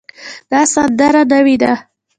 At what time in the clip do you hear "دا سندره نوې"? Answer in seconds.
0.51-1.55